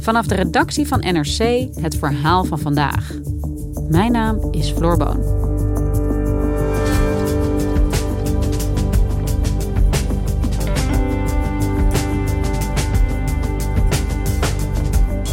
Vanaf 0.00 0.26
de 0.26 0.34
redactie 0.34 0.86
van 0.88 0.98
NRC 0.98 1.68
het 1.80 1.96
verhaal 1.96 2.44
van 2.44 2.58
vandaag. 2.58 3.12
Mijn 3.88 4.12
naam 4.12 4.48
is 4.50 4.70
Floor 4.70 4.96
Boon. 4.96 5.18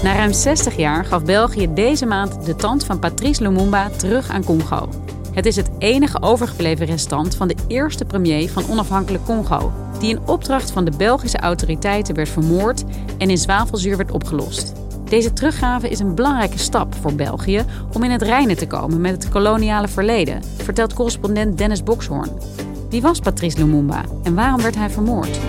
Na 0.04 0.13
ruim 0.13 0.34
60 0.34 0.76
jaar 0.76 1.05
gaf 1.05 1.23
België 1.23 1.73
deze 1.73 2.05
maand 2.05 2.46
de 2.46 2.55
tand 2.55 2.85
van 2.85 2.99
Patrice 2.99 3.41
Lumumba 3.41 3.90
terug 3.90 4.30
aan 4.30 4.44
Congo. 4.44 4.90
Het 5.34 5.46
is 5.46 5.55
het 5.55 5.70
enige 5.77 6.21
overgebleven 6.21 6.85
restant 6.85 7.35
van 7.35 7.48
de 7.48 7.55
eerste 7.68 8.05
premier 8.05 8.49
van 8.49 8.70
onafhankelijk 8.70 9.26
Congo, 9.26 9.71
die 9.99 10.09
in 10.09 10.27
opdracht 10.27 10.71
van 10.71 10.85
de 10.85 10.91
Belgische 10.98 11.38
autoriteiten 11.38 12.16
werd 12.16 12.30
vermoord 12.30 12.84
en 13.17 13.30
in 13.30 13.38
zwavelzuur 13.38 13.98
werd 13.98 14.12
opgelost. 14.12 14.73
Deze 15.10 15.34
teruggave 15.34 15.90
is 15.90 15.99
een 15.99 16.15
belangrijke 16.15 16.57
stap 16.57 16.96
voor 16.96 17.13
België 17.13 17.65
om 17.93 18.04
in 18.04 18.12
het 18.12 18.21
reinen 18.21 18.57
te 18.57 18.68
komen 18.68 19.01
met 19.01 19.12
het 19.12 19.29
koloniale 19.29 19.88
verleden, 19.88 20.43
vertelt 20.57 20.93
correspondent 20.93 21.57
Dennis 21.57 21.84
Boxhoorn. 21.84 22.29
Wie 22.90 23.01
was 23.01 23.20
Patrice 23.20 23.57
Lumumba 23.57 24.01
en 24.23 24.35
waarom 24.35 24.62
werd 24.62 24.76
hij 24.76 24.90
vermoord? 24.90 25.40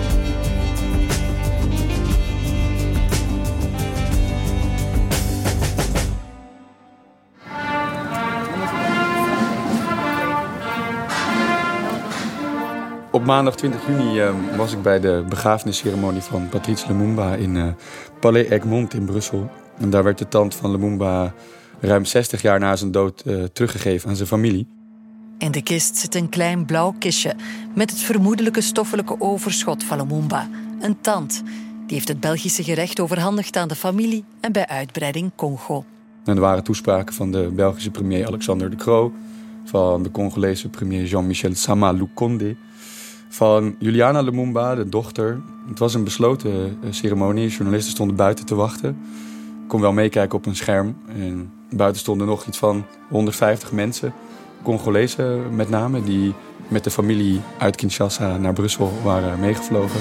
Op 13.21 13.27
maandag 13.27 13.55
20 13.55 13.87
juni 13.87 14.21
uh, 14.21 14.29
was 14.57 14.73
ik 14.73 14.81
bij 14.81 14.99
de 14.99 15.25
begrafenisceremonie 15.29 16.21
van 16.21 16.49
Patrice 16.49 16.87
Lumumba 16.87 17.35
in 17.35 17.55
uh, 17.55 17.67
Palais 18.19 18.47
Egmont 18.47 18.93
in 18.93 19.05
Brussel. 19.05 19.49
En 19.77 19.89
daar 19.89 20.03
werd 20.03 20.17
de 20.17 20.27
tand 20.27 20.55
van 20.55 20.71
Lumumba 20.71 21.33
ruim 21.79 22.05
60 22.05 22.41
jaar 22.41 22.59
na 22.59 22.75
zijn 22.75 22.91
dood 22.91 23.23
uh, 23.25 23.43
teruggegeven 23.43 24.09
aan 24.09 24.15
zijn 24.15 24.27
familie. 24.27 24.67
In 25.37 25.51
de 25.51 25.61
kist 25.61 25.97
zit 25.97 26.15
een 26.15 26.29
klein 26.29 26.65
blauw 26.65 26.95
kistje 26.99 27.35
met 27.75 27.89
het 27.89 27.99
vermoedelijke 27.99 28.61
stoffelijke 28.61 29.15
overschot 29.19 29.83
van 29.83 29.97
Lumumba. 29.97 30.49
Een 30.79 31.01
tand. 31.01 31.41
Die 31.85 31.95
heeft 31.95 32.07
het 32.07 32.19
Belgische 32.19 32.63
gerecht 32.63 32.99
overhandigd 32.99 33.55
aan 33.57 33.67
de 33.67 33.75
familie 33.75 34.23
en 34.39 34.51
bij 34.51 34.67
uitbreiding 34.67 35.31
Congo. 35.35 35.85
En 36.25 36.35
er 36.35 36.41
waren 36.41 36.63
toespraken 36.63 37.13
van 37.13 37.31
de 37.31 37.51
Belgische 37.55 37.91
premier 37.91 38.27
Alexander 38.27 38.69
de 38.69 38.75
Croo, 38.75 39.13
van 39.65 40.03
de 40.03 40.11
Congolese 40.11 40.69
premier 40.69 41.05
Jean-Michel 41.05 41.55
Sama 41.55 41.91
Lukonde 41.91 42.55
van 43.31 43.75
Juliana 43.79 44.21
Lumumba, 44.21 44.75
de 44.75 44.89
dochter. 44.89 45.41
Het 45.67 45.79
was 45.79 45.93
een 45.93 46.03
besloten 46.03 46.77
eh, 46.83 46.91
ceremonie. 46.91 47.49
Journalisten 47.49 47.91
stonden 47.91 48.15
buiten 48.15 48.45
te 48.45 48.55
wachten. 48.55 48.89
Ik 49.63 49.67
kon 49.67 49.81
wel 49.81 49.91
meekijken 49.91 50.37
op 50.37 50.45
een 50.45 50.55
scherm. 50.55 50.95
En 51.07 51.51
buiten 51.69 52.01
stonden 52.01 52.27
nog 52.27 52.45
iets 52.45 52.57
van 52.57 52.85
150 53.09 53.71
mensen. 53.71 54.13
Congolezen 54.63 55.55
met 55.55 55.69
name, 55.69 56.03
die 56.03 56.33
met 56.67 56.83
de 56.83 56.91
familie 56.91 57.41
uit 57.57 57.75
Kinshasa 57.75 58.37
naar 58.37 58.53
Brussel 58.53 58.91
waren 59.03 59.39
meegevlogen. 59.39 59.99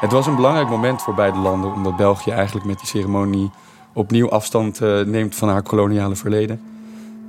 Het 0.00 0.12
was 0.12 0.26
een 0.26 0.36
belangrijk 0.36 0.68
moment 0.68 1.02
voor 1.02 1.14
beide 1.14 1.38
landen, 1.38 1.72
omdat 1.72 1.96
België 1.96 2.30
eigenlijk 2.30 2.66
met 2.66 2.78
die 2.78 2.88
ceremonie 2.88 3.50
opnieuw 3.92 4.30
afstand 4.30 4.80
eh, 4.80 5.00
neemt 5.00 5.34
van 5.34 5.48
haar 5.48 5.62
koloniale 5.62 6.16
verleden 6.16 6.60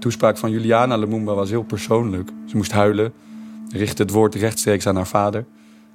toespraak 0.02 0.38
van 0.38 0.52
Juliana 0.52 0.96
Lumumba 0.96 1.34
was 1.34 1.50
heel 1.50 1.64
persoonlijk. 1.64 2.30
Ze 2.46 2.56
moest 2.56 2.72
huilen, 2.72 3.14
richtte 3.70 4.02
het 4.02 4.12
woord 4.12 4.36
rechtstreeks 4.36 4.88
aan 4.88 4.96
haar 4.96 5.08
vader. 5.08 5.46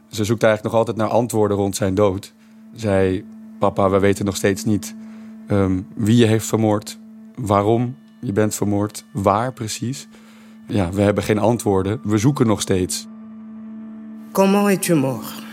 Ze 0.09 0.25
zoekt 0.25 0.43
eigenlijk 0.43 0.73
nog 0.73 0.81
altijd 0.83 0.97
naar 0.97 1.17
antwoorden 1.17 1.57
rond 1.57 1.77
zijn 1.77 1.95
dood. 1.95 2.33
Zij, 2.75 3.25
papa, 3.59 3.91
we 3.91 3.99
weten 3.99 4.25
nog 4.25 4.37
steeds 4.37 4.65
niet 4.65 4.95
ehm, 5.47 5.81
wie 5.95 6.17
je 6.17 6.27
heeft 6.27 6.47
vermoord, 6.47 6.99
waarom 7.35 7.97
je 8.21 8.33
bent 8.33 8.55
vermoord, 8.55 9.05
waar 9.13 9.53
precies. 9.53 10.09
Ja, 10.67 10.91
we 10.91 11.01
hebben 11.01 11.25
geen 11.25 11.39
antwoorden. 11.39 12.01
We 12.03 12.19
zoeken 12.19 12.47
nog 12.47 12.61
steeds. 12.61 13.07
Comment 14.33 14.69
es-tu 14.69 14.95
mort? 14.95 15.45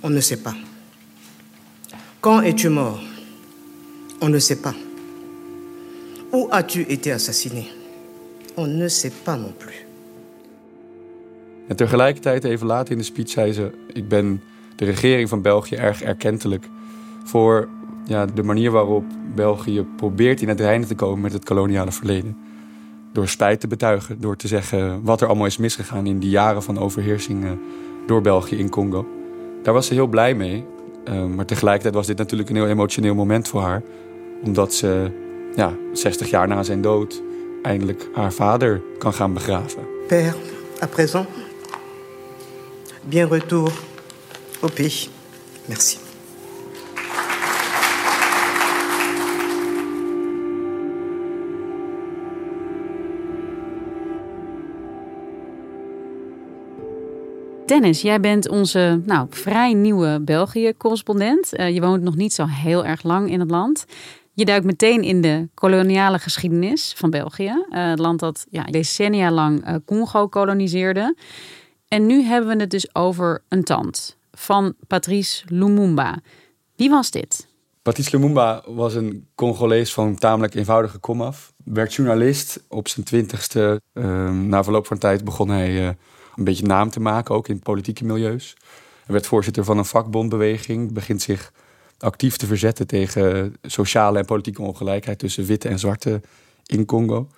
On 0.00 0.12
ne 0.12 0.20
sait 0.20 0.42
pas. 0.42 0.54
Quand 2.20 2.44
es-tu 2.44 2.70
mort? 2.70 3.00
On 4.18 4.30
ne 4.30 4.38
sait 4.38 4.60
pas. 4.60 4.74
Où 6.32 6.48
as-tu 6.50 6.84
été 6.88 7.12
assassiné 7.12 7.66
On 8.56 8.66
ne 8.66 8.88
sait 8.88 9.12
pas 9.24 9.36
non 9.36 9.52
plus. 9.58 9.86
En 11.68 11.76
tegelijkertijd, 11.76 12.44
even 12.44 12.66
later 12.66 12.92
in 12.92 12.98
de 12.98 13.04
speech, 13.04 13.30
zei 13.30 13.52
ze: 13.52 13.70
Ik 13.92 14.08
ben 14.08 14.42
de 14.76 14.84
regering 14.84 15.28
van 15.28 15.42
België 15.42 15.74
erg 15.74 16.02
erkentelijk 16.02 16.68
voor 17.24 17.68
ja, 18.04 18.26
de 18.26 18.42
manier 18.42 18.70
waarop 18.70 19.04
België 19.34 19.86
probeert 19.96 20.42
in 20.42 20.48
het 20.48 20.60
reinen 20.60 20.88
te 20.88 20.94
komen 20.94 21.20
met 21.20 21.32
het 21.32 21.44
koloniale 21.44 21.92
verleden. 21.92 22.36
Door 23.12 23.28
spijt 23.28 23.60
te 23.60 23.66
betuigen, 23.66 24.20
door 24.20 24.36
te 24.36 24.48
zeggen 24.48 25.02
wat 25.02 25.20
er 25.20 25.26
allemaal 25.26 25.46
is 25.46 25.56
misgegaan 25.56 26.06
in 26.06 26.18
die 26.18 26.30
jaren 26.30 26.62
van 26.62 26.78
overheersing 26.78 27.44
eh, 27.44 27.50
door 28.06 28.20
België 28.20 28.56
in 28.56 28.68
Congo. 28.68 29.06
Daar 29.62 29.74
was 29.74 29.86
ze 29.86 29.94
heel 29.94 30.06
blij 30.06 30.34
mee. 30.34 30.64
Uh, 31.08 31.24
maar 31.24 31.46
tegelijkertijd 31.46 31.94
was 31.94 32.06
dit 32.06 32.18
natuurlijk 32.18 32.50
een 32.50 32.56
heel 32.56 32.66
emotioneel 32.66 33.14
moment 33.14 33.48
voor 33.48 33.60
haar. 33.60 33.82
Omdat 34.44 34.74
ze 34.74 35.10
ja, 35.56 35.72
60 35.92 36.30
jaar 36.30 36.48
na 36.48 36.62
zijn 36.62 36.82
dood 36.82 37.22
eindelijk 37.62 38.08
haar 38.12 38.32
vader 38.32 38.82
kan 38.98 39.14
gaan 39.14 39.32
begraven. 39.32 39.82
Père, 40.06 40.34
à 40.82 40.86
présent, 40.86 41.26
bien 43.08 43.28
retour 43.28 43.72
au 44.60 44.72
pays. 44.72 45.10
Merci. 45.66 45.98
Dennis, 57.70 58.02
jij 58.02 58.20
bent 58.20 58.48
onze 58.48 59.00
nou, 59.04 59.26
vrij 59.30 59.72
nieuwe 59.72 60.20
België-correspondent. 60.20 61.58
Uh, 61.58 61.74
je 61.74 61.80
woont 61.80 62.02
nog 62.02 62.16
niet 62.16 62.32
zo 62.32 62.44
heel 62.48 62.84
erg 62.84 63.02
lang 63.02 63.30
in 63.30 63.40
het 63.40 63.50
land. 63.50 63.84
Je 64.40 64.46
duikt 64.46 64.64
meteen 64.64 65.02
in 65.02 65.20
de 65.20 65.48
koloniale 65.54 66.18
geschiedenis 66.18 66.94
van 66.96 67.10
België. 67.10 67.44
Uh, 67.44 67.90
het 67.90 67.98
land 67.98 68.20
dat 68.20 68.46
ja, 68.50 68.64
decennia 68.64 69.30
lang 69.30 69.68
uh, 69.68 69.74
Congo 69.84 70.28
koloniseerde. 70.28 71.16
En 71.88 72.06
nu 72.06 72.22
hebben 72.22 72.56
we 72.56 72.60
het 72.60 72.70
dus 72.70 72.94
over 72.94 73.42
een 73.48 73.64
tand 73.64 74.16
van 74.32 74.74
Patrice 74.86 75.44
Lumumba. 75.46 76.18
Wie 76.76 76.90
was 76.90 77.10
dit? 77.10 77.48
Patrice 77.82 78.16
Lumumba 78.16 78.62
was 78.66 78.94
een 78.94 79.26
Congolees 79.34 79.92
van 79.92 80.14
tamelijk 80.14 80.54
eenvoudige 80.54 80.98
komaf. 80.98 81.52
Werd 81.64 81.94
journalist 81.94 82.64
op 82.68 82.88
zijn 82.88 83.06
twintigste. 83.06 83.80
Uh, 83.94 84.30
na 84.30 84.64
verloop 84.64 84.86
van 84.86 84.98
tijd 84.98 85.24
begon 85.24 85.48
hij 85.48 85.70
uh, 85.70 85.86
een 86.36 86.44
beetje 86.44 86.66
naam 86.66 86.90
te 86.90 87.00
maken, 87.00 87.34
ook 87.34 87.48
in 87.48 87.58
politieke 87.58 88.04
milieus. 88.04 88.56
Hij 89.04 89.14
werd 89.14 89.26
voorzitter 89.26 89.64
van 89.64 89.78
een 89.78 89.84
vakbondbeweging. 89.84 90.92
Begint 90.92 91.22
zich 91.22 91.52
actief 92.02 92.36
te 92.36 92.46
verzetten 92.46 92.86
tegen 92.86 93.54
sociale 93.62 94.18
en 94.18 94.24
politieke 94.24 94.62
ongelijkheid 94.62 95.18
tussen 95.18 95.44
witte 95.44 95.68
en 95.68 95.78
zwarte 95.78 96.20
in 96.66 96.84
Congo. 96.84 97.28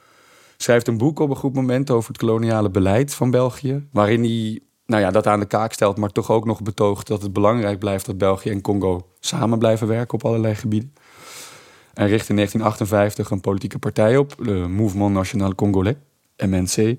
Schrijft 0.56 0.88
een 0.88 0.98
boek 0.98 1.18
op 1.18 1.30
een 1.30 1.36
goed 1.36 1.54
moment 1.54 1.90
over 1.90 2.08
het 2.08 2.18
koloniale 2.18 2.70
beleid 2.70 3.14
van 3.14 3.30
België, 3.30 3.86
waarin 3.90 4.22
hij 4.22 4.60
nou 4.86 5.02
ja, 5.02 5.10
dat 5.10 5.26
aan 5.26 5.40
de 5.40 5.46
kaak 5.46 5.72
stelt, 5.72 5.96
maar 5.96 6.10
toch 6.10 6.30
ook 6.30 6.44
nog 6.44 6.62
betoogt 6.62 7.06
dat 7.06 7.22
het 7.22 7.32
belangrijk 7.32 7.78
blijft 7.78 8.06
dat 8.06 8.18
België 8.18 8.50
en 8.50 8.60
Congo 8.60 9.06
samen 9.20 9.58
blijven 9.58 9.86
werken 9.86 10.14
op 10.14 10.24
allerlei 10.24 10.54
gebieden. 10.54 10.94
En 11.94 12.06
richt 12.06 12.28
in 12.28 12.36
1958 12.36 13.30
een 13.30 13.40
politieke 13.40 13.78
partij 13.78 14.16
op, 14.16 14.34
de 14.38 14.52
Mouvement 14.52 15.12
National 15.12 15.54
Congolais, 15.54 15.94
MNC. 16.36 16.96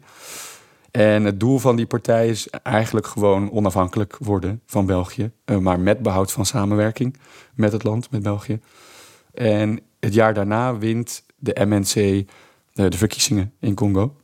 En 0.94 1.24
het 1.24 1.40
doel 1.40 1.60
van 1.60 1.75
die 1.75 1.86
partij 1.86 2.28
is 2.28 2.50
eigenlijk 2.50 3.07
gewoon 3.07 3.51
onafhankelijk 3.51 4.18
worden 4.19 4.62
van 4.66 4.86
België. 4.86 5.31
Eh, 5.45 5.57
maar 5.57 5.80
met 5.80 6.00
behoud 6.00 6.31
van 6.31 6.45
samenwerking 6.45 7.18
met 7.54 7.72
het 7.72 7.84
land, 7.84 8.12
met 8.12 8.24
België. 8.24 8.60
En 9.34 9.80
het 10.00 10.13
jaar 10.13 10.34
daarna 10.34 10.78
wint 10.78 11.25
de 11.36 11.66
MNC 11.66 11.94
de, 11.94 12.25
eh, 12.74 12.90
de 12.90 12.98
verkiezingen 12.98 13.54
in 13.60 13.74
Congo. 13.74 14.16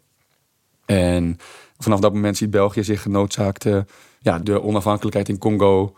En 0.86 1.38
vanaf 1.77 2.00
dat 2.00 2.13
moment 2.13 2.38
ziet 2.38 2.50
België 2.50 2.83
zich 2.83 3.01
genoodzaakt 3.01 3.65
uh, 3.65 3.81
ja, 4.19 4.39
de 4.39 4.62
onafhankelijkheid 4.62 5.30
in 5.30 5.38
Congo 5.38 5.95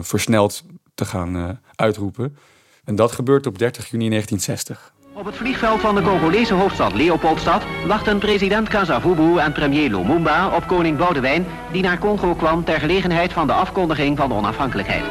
versneld 0.00 0.64
te 0.94 1.04
gaan 1.04 1.60
uitroepen. 1.74 2.36
En 2.84 2.94
dat 2.94 3.12
gebeurt 3.12 3.46
op 3.46 3.58
30 3.58 3.90
juni 3.90 4.08
1960. 4.08 4.94
Op 5.16 5.24
het 5.24 5.36
vliegveld 5.36 5.80
van 5.80 5.94
de 5.94 6.02
Congolese 6.02 6.54
hoofdstad 6.54 6.94
Leopoldstad 6.94 7.62
wachten 7.86 8.18
president 8.18 8.68
Kasavubu 8.68 9.38
en 9.38 9.52
premier 9.52 9.90
Lumumba 9.90 10.56
op 10.56 10.66
koning 10.66 10.98
Boudewijn, 10.98 11.46
die 11.72 11.82
naar 11.82 11.98
Congo 11.98 12.34
kwam 12.34 12.64
ter 12.64 12.80
gelegenheid 12.80 13.32
van 13.32 13.46
de 13.46 13.52
afkondiging 13.52 14.16
van 14.16 14.28
de 14.28 14.34
onafhankelijkheid. 14.34 15.04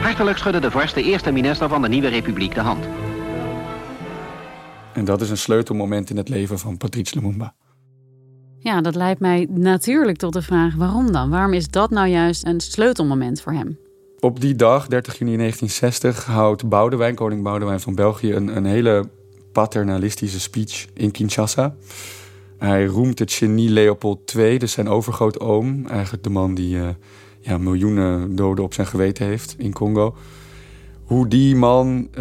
Hartelijk 0.00 0.38
schudde 0.38 0.60
de 0.60 0.70
vorst 0.70 0.94
de 0.94 1.02
eerste 1.02 1.30
minister 1.30 1.68
van 1.68 1.82
de 1.82 1.88
nieuwe 1.88 2.08
republiek 2.08 2.54
de 2.54 2.60
hand. 2.60 2.88
En 4.92 5.04
dat 5.04 5.20
is 5.20 5.30
een 5.30 5.38
sleutelmoment 5.38 6.10
in 6.10 6.16
het 6.16 6.28
leven 6.28 6.58
van 6.58 6.76
Patrice 6.76 7.14
Lumumba. 7.14 7.54
Ja, 8.58 8.80
dat 8.80 8.94
leidt 8.94 9.20
mij 9.20 9.46
natuurlijk 9.50 10.16
tot 10.16 10.32
de 10.32 10.42
vraag 10.42 10.74
waarom 10.74 11.12
dan? 11.12 11.30
Waarom 11.30 11.52
is 11.52 11.68
dat 11.68 11.90
nou 11.90 12.08
juist 12.08 12.46
een 12.46 12.60
sleutelmoment 12.60 13.40
voor 13.40 13.52
hem? 13.52 13.78
Op 14.20 14.40
die 14.40 14.54
dag, 14.54 14.86
30 14.86 15.18
juni 15.18 15.36
1960, 15.36 16.24
houdt 16.24 16.68
Boudewijn, 16.68 17.14
koning 17.14 17.42
Boudewijn 17.42 17.80
van 17.80 17.94
België, 17.94 18.32
een, 18.32 18.56
een 18.56 18.64
hele 18.64 19.08
paternalistische 19.56 20.40
speech 20.40 20.86
in 20.94 21.10
Kinshasa. 21.10 21.74
Hij 22.58 22.84
roemt 22.84 23.18
het 23.18 23.32
genie 23.32 23.70
Leopold 23.70 24.34
II, 24.34 24.58
dus 24.58 24.72
zijn 24.72 24.88
overgrootoom. 24.88 25.86
Eigenlijk 25.86 26.22
de 26.22 26.30
man 26.30 26.54
die 26.54 26.76
uh, 26.76 26.88
ja, 27.40 27.58
miljoenen 27.58 28.36
doden 28.36 28.64
op 28.64 28.74
zijn 28.74 28.86
geweten 28.86 29.26
heeft 29.26 29.54
in 29.58 29.72
Congo. 29.72 30.14
Hoe 31.04 31.28
die 31.28 31.56
man 31.56 32.08
uh, 32.10 32.16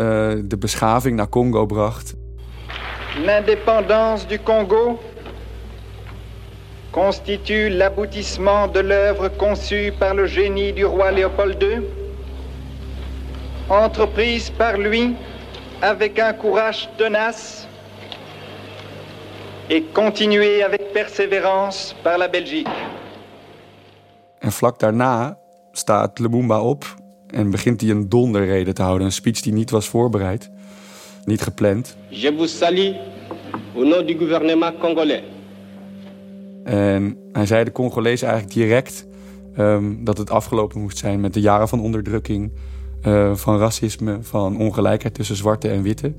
de 0.46 0.58
beschaving 0.60 1.16
naar 1.16 1.30
Congo 1.30 1.66
bracht. 1.66 2.16
L'indépendance 3.26 4.28
du 4.28 4.40
Congo 4.44 5.00
constitue 6.90 7.70
l'aboutissement 7.70 8.74
de 8.74 8.84
l'œuvre 8.84 9.36
conçue 9.38 9.94
par 10.00 10.14
le 10.14 10.28
génie 10.28 10.74
du 10.74 10.86
roi 10.86 11.12
Léopold 11.12 11.62
II, 11.62 11.82
entreprise 13.68 14.52
par 14.58 14.78
lui 14.78 15.16
avec 15.82 16.20
un 16.20 16.34
courage 16.34 16.90
tenace 16.98 17.68
et 19.70 19.84
continuée 19.94 20.64
avec 20.64 20.94
persévérance 20.94 21.96
par 22.04 22.18
la 22.18 22.28
Belgique. 22.28 22.70
En 24.40 24.52
vlak 24.52 24.80
daarna 24.80 25.38
staat 25.72 26.20
Lumumba 26.20 26.62
op 26.62 26.86
en 27.28 27.50
begint 27.50 27.82
hij 27.82 27.90
een 27.90 28.10
donderrede 28.10 28.74
te 28.74 28.82
houden. 28.82 29.06
Een 29.06 29.14
speech 29.14 29.42
die 29.42 29.54
niet 29.54 29.70
was 29.70 29.88
voorbereid, 29.88 30.50
niet 31.26 31.42
gepland. 31.42 31.98
Je 32.08 32.34
vous 32.38 32.58
salue 32.58 32.96
au 33.76 33.88
nom 33.88 34.06
du 34.06 34.18
gouvernement 34.18 34.78
congolais. 34.80 35.24
En 36.64 37.18
hij 37.32 37.46
zei 37.46 37.64
de 37.64 37.72
Congolezen 37.72 38.28
eigenlijk 38.28 38.58
direct 38.58 39.08
um, 39.58 40.04
dat 40.04 40.18
het 40.18 40.30
afgelopen 40.30 40.82
moest 40.82 40.98
zijn 40.98 41.20
met 41.20 41.34
de 41.34 41.40
jaren 41.40 41.68
van 41.68 41.80
onderdrukking, 41.80 42.52
uh, 43.08 43.36
van 43.36 43.58
racisme, 43.58 44.18
van 44.22 44.58
ongelijkheid 44.58 45.14
tussen 45.14 45.36
zwarte 45.36 45.70
en 45.70 45.82
witte. 45.82 46.14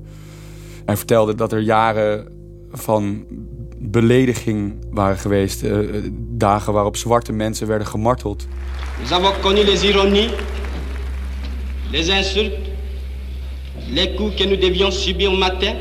Hij 0.85 0.97
vertelde 0.97 1.35
dat 1.35 1.51
er 1.51 1.59
jaren 1.59 2.27
van 2.71 3.25
belediging 3.77 4.75
waren 4.89 5.17
geweest, 5.17 5.63
uh, 5.63 5.87
dagen 6.19 6.73
waarop 6.73 6.97
zwarte 6.97 7.31
mensen 7.31 7.67
werden 7.67 7.87
gemarteld. 7.87 8.47
Nous 8.99 9.11
avons 9.11 9.39
connu 9.41 9.63
les 9.63 9.83
ironies, 9.83 10.31
les 11.91 12.07
insultes, 12.07 12.69
les 13.89 14.13
coups 14.15 14.35
que 14.35 14.47
nous 14.47 14.59
devions 14.59 15.03
subir 15.03 15.31
matin, 15.31 15.75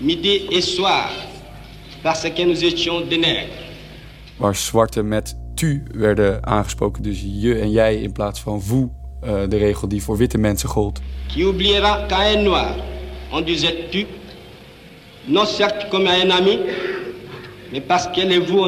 midi 0.00 0.46
et 0.48 0.64
soir, 0.64 1.10
parce 2.02 2.32
que 2.32 2.44
nous 2.44 2.62
étions 2.62 3.08
des 3.08 3.18
nègres. 3.18 3.64
Waar 4.36 4.54
zwarte 4.54 5.02
met 5.02 5.36
tu 5.54 5.82
werden 5.94 6.46
aangesproken, 6.46 7.02
dus 7.02 7.20
je 7.20 7.58
en 7.58 7.70
jij 7.70 7.96
in 7.96 8.12
plaats 8.12 8.40
van 8.40 8.62
vous, 8.62 8.86
uh, 9.24 9.30
de 9.48 9.56
regel 9.56 9.88
die 9.88 10.02
voor 10.02 10.16
witte 10.16 10.38
mensen 10.38 10.68
gold. 10.68 11.00
Qui 11.26 11.44
oubliera 11.44 12.06
qu'à 12.08 12.36
un 12.36 12.42
noir, 12.42 12.74
on 13.32 13.44
disait 13.44 13.90
tu, 13.90 14.06
non 15.24 15.46
certes 15.46 15.88
comme 15.88 16.06
à 16.06 16.12
un 16.24 16.30
ami, 16.30 16.58
mais 17.70 17.86
parce 17.86 18.08
que 18.10 18.20
les 18.20 18.46
vous 18.46 18.58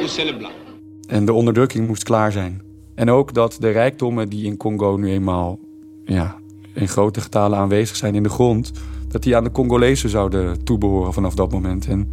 aux 0.00 0.08
seuls 0.08 0.36
blancs. 0.36 0.52
En 1.08 1.24
de 1.24 1.32
onderdrukking 1.32 1.86
moest 1.86 2.02
klaar 2.02 2.32
zijn. 2.32 2.62
En 2.94 3.10
ook 3.10 3.34
dat 3.34 3.56
de 3.60 3.70
rijkdommen 3.70 4.28
die 4.28 4.44
in 4.44 4.56
Congo 4.56 4.96
nu 4.96 5.10
eenmaal 5.10 5.58
ja, 6.04 6.36
in 6.74 6.88
grote 6.88 7.20
getalen 7.20 7.58
aanwezig 7.58 7.96
zijn 7.96 8.14
in 8.14 8.22
de 8.22 8.28
grond, 8.28 8.72
dat 9.08 9.22
die 9.22 9.36
aan 9.36 9.44
de 9.44 9.50
Congolezen 9.50 10.08
zouden 10.08 10.64
toebehoren 10.64 11.12
vanaf 11.12 11.34
dat 11.34 11.52
moment. 11.52 11.86
En 11.86 12.12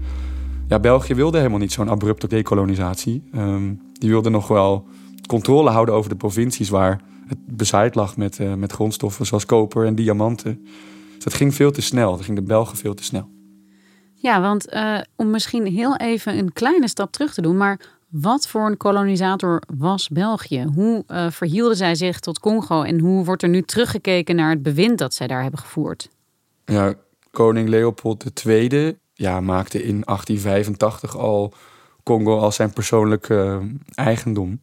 ja, 0.67 0.79
België 0.79 1.15
wilde 1.15 1.37
helemaal 1.37 1.59
niet 1.59 1.71
zo'n 1.71 1.89
abrupte 1.89 2.27
dekolonisatie. 2.27 3.23
Um, 3.35 3.81
die 3.93 4.09
wilde 4.09 4.29
nog 4.29 4.47
wel 4.47 4.85
controle 5.31 5.69
houden 5.69 5.95
over 5.95 6.09
de 6.09 6.15
provincies 6.15 6.69
waar 6.69 7.01
het 7.27 7.37
bezaaid 7.45 7.95
lag 7.95 8.17
met, 8.17 8.39
uh, 8.39 8.53
met 8.53 8.71
grondstoffen 8.71 9.25
zoals 9.25 9.45
koper 9.45 9.85
en 9.85 9.95
diamanten. 9.95 10.67
Dus 11.15 11.23
dat 11.23 11.33
ging 11.33 11.55
veel 11.55 11.71
te 11.71 11.81
snel. 11.81 12.11
Dat 12.11 12.25
ging 12.25 12.37
de 12.37 12.43
Belgen 12.43 12.77
veel 12.77 12.93
te 12.93 13.03
snel. 13.03 13.29
Ja, 14.13 14.41
want 14.41 14.73
uh, 14.73 14.99
om 15.15 15.29
misschien 15.29 15.65
heel 15.65 15.97
even 15.97 16.37
een 16.37 16.53
kleine 16.53 16.87
stap 16.87 17.11
terug 17.11 17.33
te 17.33 17.41
doen, 17.41 17.57
maar 17.57 17.79
wat 18.09 18.47
voor 18.47 18.65
een 18.65 18.77
kolonisator 18.77 19.61
was 19.77 20.09
België? 20.09 20.65
Hoe 20.75 21.03
uh, 21.07 21.31
verhielden 21.31 21.77
zij 21.77 21.95
zich 21.95 22.19
tot 22.19 22.39
Congo 22.39 22.81
en 22.81 22.99
hoe 22.99 23.25
wordt 23.25 23.43
er 23.43 23.49
nu 23.49 23.61
teruggekeken 23.61 24.35
naar 24.35 24.49
het 24.49 24.63
bewind 24.63 24.97
dat 24.97 25.13
zij 25.13 25.27
daar 25.27 25.41
hebben 25.41 25.59
gevoerd? 25.59 26.09
Ja, 26.65 26.93
koning 27.31 27.69
Leopold 27.69 28.45
II 28.45 28.97
ja, 29.13 29.39
maakte 29.41 29.83
in 29.83 30.01
1885 30.05 31.17
al 31.17 31.53
Congo 32.03 32.39
als 32.39 32.55
zijn 32.55 32.73
persoonlijke 32.73 33.59
uh, 33.61 33.67
eigendom. 33.95 34.59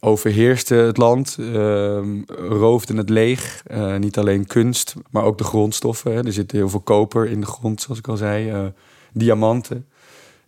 Overheerste 0.00 0.74
het 0.74 0.96
land, 0.96 1.36
uh, 1.40 2.00
roofde 2.36 2.96
het 2.96 3.08
leeg. 3.08 3.62
Uh, 3.70 3.96
niet 3.96 4.18
alleen 4.18 4.46
kunst, 4.46 4.94
maar 5.10 5.24
ook 5.24 5.38
de 5.38 5.44
grondstoffen. 5.44 6.12
Hè. 6.12 6.24
Er 6.24 6.32
zit 6.32 6.52
heel 6.52 6.68
veel 6.68 6.80
koper 6.80 7.26
in 7.26 7.40
de 7.40 7.46
grond, 7.46 7.80
zoals 7.80 7.98
ik 7.98 8.08
al 8.08 8.16
zei. 8.16 8.72
diamanten. 9.12 9.86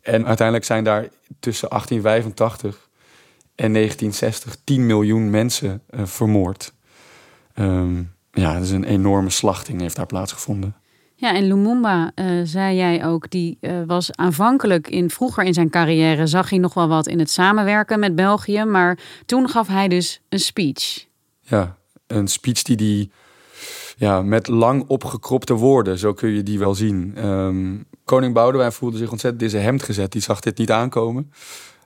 En 0.00 0.26
uiteindelijk 0.26 0.67
zijn 0.67 0.85
daar 0.85 1.08
tussen 1.41 1.69
1885 1.69 2.88
en 3.55 3.73
1960 3.73 4.56
10 4.64 4.87
miljoen 4.87 5.31
mensen 5.31 5.82
vermoord. 5.91 6.73
Um, 7.55 8.12
ja, 8.32 8.55
dat 8.55 8.62
is 8.62 8.70
een 8.70 8.85
enorme 8.85 9.31
slachting 9.31 9.81
heeft 9.81 9.97
daar 9.97 10.06
plaatsgevonden. 10.06 10.75
Ja, 11.21 11.35
en 11.35 11.47
Lumumba, 11.47 12.13
uh, 12.15 12.41
zei 12.45 12.77
jij 12.77 13.07
ook, 13.07 13.31
die 13.31 13.59
uh, 13.61 13.83
was 13.87 14.17
aanvankelijk 14.17 14.89
in 14.89 15.11
vroeger 15.11 15.45
in 15.45 15.55
zijn 15.55 15.71
carrière 15.71 16.27
zag 16.27 16.51
hij 16.51 16.59
nog 16.59 16.75
wel 16.75 16.89
wat 16.89 17.07
in 17.07 17.19
het 17.19 17.31
samenwerken 17.31 17.99
met 17.99 18.15
België, 18.15 18.65
maar 18.65 18.99
toen 19.27 19.49
gaf 19.49 19.69
hij 19.69 19.89
dus 19.89 20.21
een 20.29 20.39
speech. 20.39 21.07
Ja, 21.41 21.77
een 22.07 22.29
speech 22.29 22.62
die 22.62 22.77
die 22.77 23.11
ja, 23.97 24.23
met 24.23 24.49
lang 24.49 24.85
opgekropte 24.87 25.55
woorden, 25.55 25.99
zo 25.99 26.12
kun 26.12 26.31
je 26.31 26.43
die 26.43 26.59
wel 26.59 26.75
zien. 26.75 27.27
Um, 27.27 27.85
koning 28.05 28.35
Boudewijn 28.35 28.73
voelde 28.73 28.97
zich 28.97 29.11
ontzettend 29.11 29.43
in 29.43 29.50
zijn 29.50 29.62
hemd 29.62 29.83
gezet, 29.83 30.12
die 30.12 30.23
zag 30.23 30.41
dit 30.41 30.59
niet 30.59 30.71
aankomen. 30.71 31.33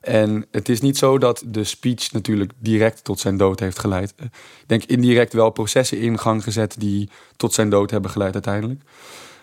En 0.05 0.47
het 0.51 0.69
is 0.69 0.81
niet 0.81 0.99
zo 0.99 1.19
dat 1.19 1.43
de 1.47 1.65
speech 1.65 2.13
natuurlijk 2.13 2.53
direct 2.59 3.05
tot 3.05 3.21
zijn 3.21 3.37
dood 3.37 3.61
heeft 3.61 3.79
geleid. 3.79 4.15
Ik 4.17 4.31
denk 4.67 4.85
indirect 4.85 5.33
wel 5.33 5.51
processen 5.51 5.99
in 5.99 6.19
gang 6.19 6.43
gezet 6.43 6.75
die 6.79 7.09
tot 7.37 7.53
zijn 7.53 7.71
dood 7.71 7.91
hebben 7.91 8.11
geleid 8.11 8.35
uiteindelijk. 8.35 8.83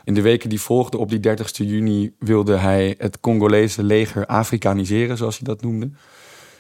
In 0.03 0.13
de 0.13 0.21
weken 0.21 0.49
die 0.49 0.61
volgden 0.61 0.99
op 0.99 1.09
die 1.09 1.19
30 1.19 1.57
juni 1.57 2.13
wilde 2.19 2.55
hij 2.55 2.95
het 2.97 3.19
Congolese 3.19 3.83
leger 3.83 4.25
Afrikaniseren, 4.25 5.17
zoals 5.17 5.37
hij 5.37 5.47
dat 5.47 5.61
noemde. 5.61 5.89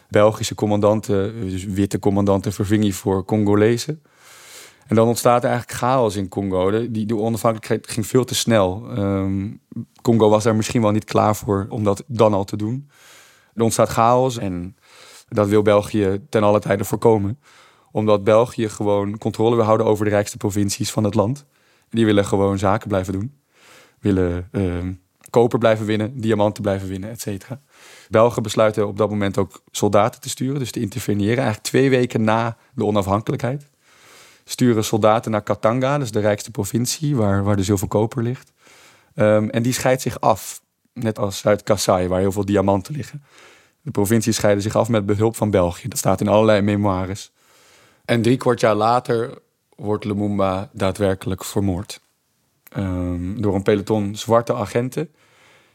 Belgische 0.09 0.55
commandanten, 0.55 1.49
dus 1.49 1.63
witte 1.63 1.99
commandanten, 1.99 2.53
verving 2.53 2.83
hij 2.83 2.91
voor 2.91 3.25
Congolezen. 3.25 4.01
En 4.87 4.95
dan 4.95 5.07
ontstaat 5.07 5.43
er 5.43 5.49
eigenlijk 5.49 5.79
chaos 5.79 6.15
in 6.15 6.29
Congo. 6.29 6.71
De, 6.71 6.91
die, 6.91 7.15
onafhankelijkheid 7.15 7.89
ging 7.89 8.07
veel 8.07 8.23
te 8.23 8.35
snel. 8.35 8.85
Um, 8.97 9.61
Congo 10.01 10.29
was 10.29 10.43
daar 10.43 10.55
misschien 10.55 10.81
wel 10.81 10.91
niet 10.91 11.05
klaar 11.05 11.35
voor 11.35 11.65
om 11.69 11.83
dat 11.83 12.03
dan 12.07 12.33
al 12.33 12.43
te 12.43 12.57
doen. 12.57 12.89
Er 13.55 13.63
ontstaat 13.63 13.89
chaos 13.89 14.37
en 14.37 14.75
dat 15.29 15.47
wil 15.47 15.61
België 15.61 16.21
ten 16.29 16.43
alle 16.43 16.59
tijde 16.59 16.83
voorkomen. 16.83 17.39
Omdat 17.91 18.23
België 18.23 18.69
gewoon 18.69 19.17
controle 19.17 19.55
wil 19.55 19.65
houden 19.65 19.85
over 19.85 20.05
de 20.05 20.11
rijkste 20.11 20.37
provincies 20.37 20.91
van 20.91 21.03
het 21.03 21.15
land. 21.15 21.45
Die 21.89 22.05
willen 22.05 22.25
gewoon 22.25 22.57
zaken 22.57 22.87
blijven 22.87 23.13
doen. 23.13 23.39
Willen 23.99 24.49
uh, 24.51 24.77
koper 25.29 25.59
blijven 25.59 25.85
winnen, 25.85 26.21
diamanten 26.21 26.63
blijven 26.63 26.87
winnen, 26.87 27.09
et 27.09 27.21
cetera. 27.21 27.61
Belgen 28.09 28.43
besluiten 28.43 28.87
op 28.87 28.97
dat 28.97 29.09
moment 29.09 29.37
ook 29.37 29.61
soldaten 29.71 30.21
te 30.21 30.29
sturen, 30.29 30.59
dus 30.59 30.71
te 30.71 30.79
interveneren. 30.79 31.37
Eigenlijk 31.37 31.63
twee 31.63 31.89
weken 31.89 32.23
na 32.23 32.57
de 32.73 32.85
onafhankelijkheid. 32.85 33.69
Sturen 34.43 34.83
soldaten 34.83 35.31
naar 35.31 35.43
Katanga, 35.43 35.97
dus 35.97 36.11
de 36.11 36.19
rijkste 36.19 36.51
provincie, 36.51 37.15
waar, 37.15 37.43
waar 37.43 37.55
dus 37.55 37.67
heel 37.67 37.77
veel 37.77 37.87
koper 37.87 38.23
ligt. 38.23 38.51
Um, 39.15 39.49
en 39.49 39.63
die 39.63 39.73
scheidt 39.73 40.01
zich 40.01 40.19
af, 40.19 40.61
net 40.93 41.19
als 41.19 41.37
Zuid-Kassai, 41.37 42.07
waar 42.07 42.19
heel 42.19 42.31
veel 42.31 42.45
diamanten 42.45 42.95
liggen. 42.95 43.23
De 43.81 43.91
provincies 43.91 44.35
scheiden 44.35 44.63
zich 44.63 44.75
af 44.75 44.89
met 44.89 45.05
behulp 45.05 45.35
van 45.35 45.51
België. 45.51 45.87
Dat 45.87 45.97
staat 45.97 46.21
in 46.21 46.27
allerlei 46.27 46.61
memoires. 46.61 47.31
En 48.05 48.21
drie 48.21 48.37
kwart 48.37 48.59
jaar 48.59 48.75
later 48.75 49.39
wordt 49.75 50.05
Lumumba 50.05 50.69
daadwerkelijk 50.73 51.43
vermoord. 51.43 52.01
Um, 52.77 53.41
door 53.41 53.55
een 53.55 53.63
peloton 53.63 54.15
zwarte 54.15 54.53
agenten. 54.53 55.09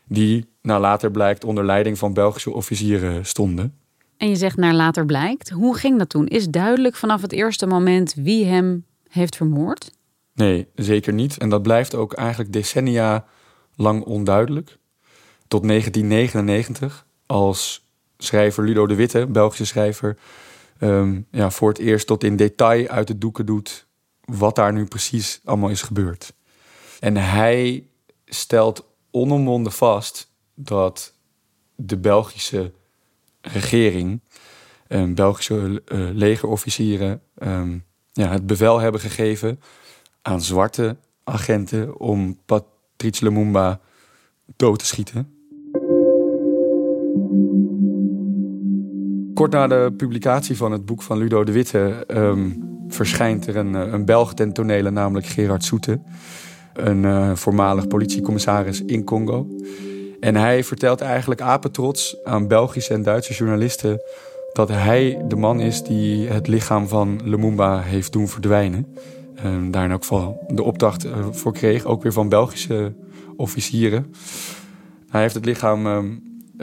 Die 0.09 0.49
naar 0.63 0.81
later 0.81 1.11
blijkt 1.11 1.45
onder 1.45 1.65
leiding 1.65 1.99
van 1.99 2.13
Belgische 2.13 2.53
officieren 2.53 3.27
stonden. 3.27 3.75
En 4.17 4.29
je 4.29 4.37
zegt 4.37 4.57
naar 4.57 4.75
later 4.75 5.07
blijkt. 5.07 5.51
Hoe 5.51 5.77
ging 5.77 5.99
dat 5.99 6.09
toen? 6.09 6.27
Is 6.27 6.49
duidelijk 6.49 6.97
vanaf 6.97 7.23
het 7.23 7.33
eerste 7.33 7.67
moment 7.67 8.15
wie 8.15 8.45
hem 8.45 8.85
heeft 9.09 9.37
vermoord? 9.37 9.91
Nee, 10.35 10.67
zeker 10.75 11.13
niet. 11.13 11.39
En 11.39 11.49
dat 11.49 11.63
blijft 11.63 11.95
ook 11.95 12.13
eigenlijk 12.13 12.53
decennia 12.53 13.25
lang 13.75 14.05
onduidelijk. 14.05 14.79
Tot 15.49 15.69
1999, 15.69 17.07
als 17.27 17.89
schrijver 18.19 18.65
Ludo 18.65 18.87
de 18.87 18.95
Witte, 18.95 19.27
Belgische 19.27 19.65
schrijver, 19.65 20.17
ehm, 20.79 21.21
ja, 21.31 21.51
voor 21.51 21.69
het 21.69 21.79
eerst 21.79 22.07
tot 22.07 22.25
in 22.25 22.37
detail 22.37 22.89
uit 22.89 23.07
de 23.07 23.19
doeken 23.19 23.47
doet 23.47 23.87
wat 24.25 24.55
daar 24.55 24.73
nu 24.73 24.85
precies 24.85 25.41
allemaal 25.45 25.71
is 25.71 25.83
gebeurd. 25.83 26.33
En 27.01 27.17
hij 27.17 27.87
stelt 28.25 28.85
onomwonden 29.11 29.73
vast 29.73 30.33
dat 30.55 31.15
de 31.75 31.97
Belgische 31.97 32.73
regering, 33.41 34.21
um, 34.89 35.15
Belgische 35.15 35.83
uh, 35.87 36.09
legerofficieren, 36.13 37.23
um, 37.39 37.85
ja, 38.13 38.29
het 38.31 38.47
bevel 38.47 38.79
hebben 38.79 39.01
gegeven 39.01 39.61
aan 40.23 40.43
zwarte 40.43 40.97
agenten 41.25 41.99
om 41.99 42.39
Patrice 42.45 43.25
Lumumba 43.25 43.81
dood 44.57 44.79
te 44.79 44.87
schieten. 44.87 45.36
Kort 49.37 49.53
na 49.53 49.67
de 49.67 49.93
publicatie 49.97 50.57
van 50.57 50.73
het 50.73 50.85
boek 50.85 51.03
van 51.03 51.19
Ludo 51.19 51.45
de 51.45 51.53
Witte 51.53 52.05
um, 52.09 52.69
verschijnt 52.89 53.47
er 53.47 53.57
een, 53.57 53.75
eh, 53.75 53.93
een 53.93 54.05
Belg 54.05 54.35
ten 54.35 54.53
tonele, 54.53 54.91
namelijk 54.91 55.27
Gerard 55.27 55.65
Soete, 55.65 56.01
een 56.75 57.03
uh, 57.03 57.35
voormalig 57.35 57.87
politiecommissaris 57.87 58.85
in 58.85 59.05
Congo. 59.05 59.47
En 60.21 60.37
hij 60.37 60.65
vertelt 60.65 61.01
eigenlijk 61.01 61.41
apetrots 61.41 62.17
aan 62.25 62.49
Belgische 62.49 62.95
en 62.95 63.03
Duitse 63.03 63.33
journalisten 63.33 64.01
dat 64.53 64.69
hij 64.69 65.23
de 65.29 65.37
man 65.37 65.61
is 65.61 65.83
die 65.83 66.29
het 66.29 66.49
lichaam 66.49 66.89
van 66.89 67.21
Lumumba 67.25 67.81
heeft 67.81 68.13
doen 68.13 68.29
verdwijnen. 68.29 68.87
En 69.35 69.71
daar 69.71 69.85
in 69.85 69.91
elk 69.91 70.03
geval 70.03 70.45
de 70.49 70.63
opdracht 70.63 71.05
eh, 71.05 71.13
voor 71.31 71.53
kreeg, 71.53 71.85
ook 71.85 72.03
weer 72.03 72.13
van 72.13 72.29
Belgische 72.29 72.95
officieren. 73.37 74.15
Hij 75.09 75.21
heeft 75.21 75.35
het 75.35 75.45
lichaam 75.45 75.87
ehm, 75.87 76.15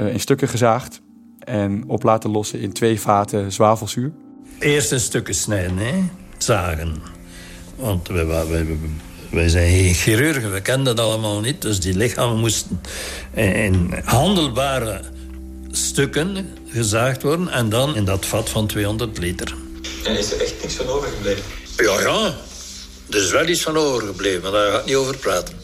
in 0.08 0.20
stukken 0.20 0.48
gezaagd 0.48 1.03
en 1.46 1.84
op 1.88 2.04
laten 2.04 2.30
lossen 2.30 2.60
in 2.60 2.74
twee 2.74 3.00
vaten 3.00 3.52
zwavelzuur. 3.52 4.12
Eerst 4.60 4.92
in 4.92 5.00
stukken 5.00 5.36
snijden, 5.36 5.78
hè? 5.78 6.04
zagen. 6.44 7.02
Want 7.76 8.08
we, 8.08 8.26
we, 8.26 8.78
wij 9.30 9.50
zijn 9.50 9.70
geen 9.70 9.94
chirurgen, 9.94 10.54
we 10.54 10.62
kenden 10.62 10.96
dat 10.96 11.06
allemaal 11.06 11.40
niet. 11.40 11.62
Dus 11.62 11.80
die 11.80 11.94
lichamen 11.94 12.40
moesten 12.40 12.82
in 13.34 13.94
handelbare 14.04 15.02
stukken 15.72 16.48
gezaagd 16.68 17.24
worden... 17.24 17.48
en 17.48 17.70
dan 17.70 17.96
in 17.96 18.06
dat 18.06 18.26
vat 18.26 18.50
van 18.50 18.68
200 18.68 19.18
liter. 19.18 19.56
En 20.04 20.18
is 20.18 20.32
er 20.32 20.42
echt 20.42 20.62
niks 20.62 20.74
van 20.74 20.88
overgebleven? 20.88 21.44
Ja, 21.78 22.00
ja. 22.02 22.34
Er 23.10 23.24
is 23.24 23.32
wel 23.32 23.48
iets 23.48 23.62
van 23.62 23.78
overgebleven, 23.78 24.42
maar 24.42 24.52
daar 24.52 24.72
ga 24.72 24.80
ik 24.80 24.86
niet 24.86 24.96
over 24.96 25.18
praten. 25.18 25.56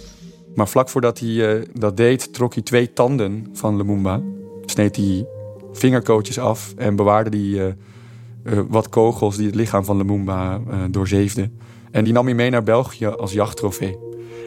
Maar 0.55 0.67
vlak 0.67 0.89
voordat 0.89 1.19
hij 1.19 1.29
uh, 1.29 1.65
dat 1.74 1.98
deed, 1.98 2.33
trok 2.33 2.53
hij 2.53 2.63
twee 2.63 2.93
tanden 2.93 3.48
van 3.53 3.77
Lumumba. 3.77 4.21
Sneed 4.65 4.95
hij 4.95 5.25
vingerkootjes 5.73 6.39
af 6.39 6.73
en 6.77 6.95
bewaarde 6.95 7.38
hij 7.38 7.47
uh, 7.47 7.65
uh, 8.53 8.59
wat 8.67 8.89
kogels 8.89 9.35
die 9.35 9.45
het 9.45 9.55
lichaam 9.55 9.85
van 9.85 9.97
Lumumba 9.97 10.61
doorzeefden. 10.89 11.59
En 11.91 12.03
die 12.03 12.13
nam 12.13 12.25
hij 12.25 12.35
mee 12.35 12.49
naar 12.49 12.63
België 12.63 13.05
als 13.05 13.33
jachttrofee. 13.33 13.97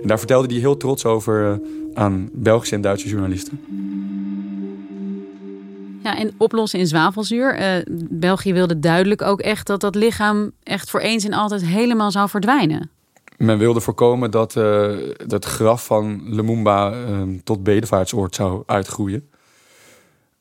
En 0.02 0.09
daar 0.09 0.19
vertelde 0.19 0.52
hij 0.52 0.61
heel 0.61 0.76
trots 0.76 1.05
over 1.05 1.61
aan 1.95 2.29
Belgische 2.33 2.75
en 2.75 2.81
Duitse 2.81 3.09
journalisten. 3.09 3.61
Ja, 6.02 6.17
en 6.19 6.33
oplossen 6.38 6.79
in 6.79 6.87
zwavelzuur. 6.87 7.61
Uh, 7.61 7.97
België 8.11 8.52
wilde 8.52 8.79
duidelijk 8.79 9.23
ook 9.23 9.41
echt 9.41 9.67
dat 9.67 9.81
dat 9.81 9.95
lichaam 9.95 10.50
echt 10.62 10.91
voor 10.91 11.00
eens 11.00 11.25
en 11.25 11.33
altijd 11.33 11.64
helemaal 11.64 12.11
zou 12.11 12.29
verdwijnen. 12.29 12.91
Men 13.37 13.59
wilde 13.59 13.81
voorkomen 13.81 14.31
dat 14.31 14.57
uh, 14.57 14.91
het 15.26 15.45
graf 15.45 15.85
van 15.85 16.23
Lumumba 16.25 16.93
uh, 16.93 17.23
tot 17.45 17.62
bedevaartsoord 17.62 18.35
zou 18.35 18.62
uitgroeien. 18.67 19.29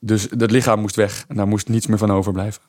Dus 0.04 0.28
dat 0.30 0.52
lichaam 0.52 0.80
moest 0.80 0.96
weg 0.96 1.26
en 1.28 1.36
daar 1.36 1.48
moest 1.48 1.70
niets 1.70 1.88
meer 1.88 1.98
van 1.98 2.12
overblijven. 2.12 2.62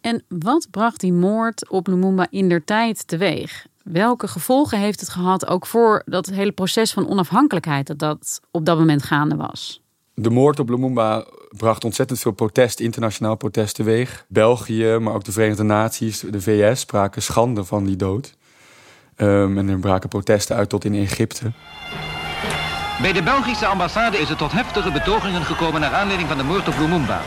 En 0.00 0.24
wat 0.28 0.66
bracht 0.70 1.00
die 1.00 1.12
moord 1.12 1.68
op 1.68 1.86
Lumumba 1.86 2.26
in 2.30 2.48
der 2.48 2.64
tijd 2.64 3.06
teweeg? 3.06 3.66
Welke 3.82 4.28
gevolgen 4.28 4.78
heeft 4.78 5.00
het 5.00 5.08
gehad 5.08 5.46
ook 5.46 5.66
voor 5.66 6.02
dat 6.06 6.26
hele 6.26 6.52
proces 6.52 6.92
van 6.92 7.08
onafhankelijkheid 7.08 7.86
dat 7.86 7.98
dat 7.98 8.40
op 8.50 8.64
dat 8.64 8.78
moment 8.78 9.02
gaande 9.02 9.36
was? 9.36 9.82
De 10.14 10.30
moord 10.30 10.58
op 10.58 10.68
Lumumba 10.68 11.26
bracht 11.56 11.84
ontzettend 11.84 12.18
veel 12.18 12.32
protest, 12.32 12.80
internationaal 12.80 13.36
protest 13.36 13.74
teweeg. 13.74 14.24
België, 14.28 14.98
maar 15.00 15.14
ook 15.14 15.24
de 15.24 15.32
Verenigde 15.32 15.62
Naties, 15.62 16.20
de 16.20 16.40
VS 16.40 16.80
spraken 16.80 17.22
schande 17.22 17.64
van 17.64 17.84
die 17.84 17.96
dood. 17.96 18.36
Um, 19.16 19.58
en 19.58 19.68
er 19.68 19.78
braken 19.78 20.08
protesten 20.08 20.56
uit 20.56 20.68
tot 20.68 20.84
in 20.84 20.94
Egypte. 20.94 21.52
Bij 23.02 23.12
de 23.12 23.22
Belgische 23.22 23.66
ambassade 23.66 24.18
is 24.18 24.28
het 24.28 24.38
tot 24.38 24.52
heftige 24.52 24.92
betogingen 24.92 25.42
gekomen 25.42 25.80
naar 25.80 25.92
aanleiding 25.92 26.28
van 26.28 26.38
de 26.38 26.44
moord 26.44 26.68
op 26.68 26.74
Lumumba. 26.78 27.20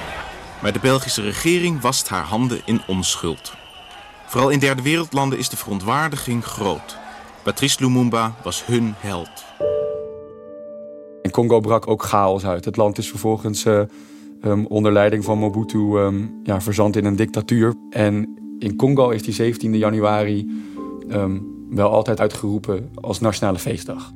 Maar 0.61 0.73
de 0.73 0.79
Belgische 0.79 1.21
regering 1.21 1.81
wast 1.81 2.09
haar 2.09 2.23
handen 2.23 2.61
in 2.65 2.81
onschuld. 2.87 3.53
Vooral 4.25 4.49
in 4.49 4.59
derde 4.59 4.81
wereldlanden 4.81 5.37
is 5.37 5.49
de 5.49 5.57
verontwaardiging 5.57 6.43
groot. 6.45 6.97
Patrice 7.43 7.77
Lumumba 7.79 8.35
was 8.43 8.65
hun 8.65 8.93
held. 8.97 9.45
In 11.21 11.31
Congo 11.31 11.59
brak 11.59 11.87
ook 11.87 12.03
chaos 12.03 12.45
uit. 12.45 12.65
Het 12.65 12.75
land 12.75 12.97
is 12.97 13.09
vervolgens 13.09 13.65
uh, 13.65 13.81
um, 14.43 14.65
onder 14.65 14.91
leiding 14.91 15.23
van 15.23 15.37
Mobutu 15.37 15.77
um, 15.77 16.39
ja, 16.43 16.61
verzand 16.61 16.95
in 16.95 17.05
een 17.05 17.15
dictatuur. 17.15 17.73
En 17.89 18.37
in 18.59 18.75
Congo 18.75 19.09
is 19.09 19.23
die 19.23 19.33
17 19.33 19.77
januari 19.77 20.65
um, 21.09 21.65
wel 21.69 21.91
altijd 21.91 22.19
uitgeroepen 22.19 22.89
als 23.01 23.19
nationale 23.19 23.59
feestdag. 23.59 24.11